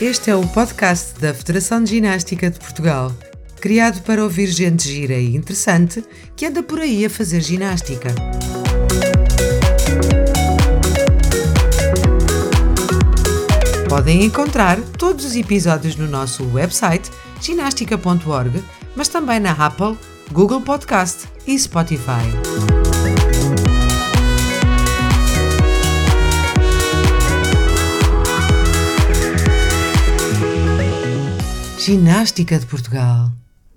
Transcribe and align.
Este 0.00 0.30
é 0.30 0.34
o 0.34 0.48
podcast 0.48 1.20
da 1.20 1.34
Federação 1.34 1.84
de 1.84 1.90
Ginástica 1.90 2.50
de 2.50 2.58
Portugal, 2.58 3.12
criado 3.60 4.00
para 4.00 4.24
ouvir 4.24 4.46
gente 4.46 4.88
gira 4.88 5.12
e 5.12 5.36
interessante 5.36 6.02
que 6.34 6.46
anda 6.46 6.62
por 6.62 6.80
aí 6.80 7.04
a 7.04 7.10
fazer 7.10 7.42
ginástica. 7.42 8.08
Podem 13.90 14.24
encontrar 14.24 14.80
todos 14.96 15.26
os 15.26 15.36
episódios 15.36 15.96
no 15.96 16.08
nosso 16.08 16.50
website 16.50 17.10
ginástica.org, 17.42 18.64
mas 18.96 19.08
também 19.08 19.38
na 19.38 19.52
Apple, 19.52 19.98
Google 20.32 20.62
Podcast 20.62 21.28
e 21.46 21.58
Spotify. 21.58 22.69
Ginástica 31.80 32.58
de 32.58 32.66
Portugal. 32.66 33.39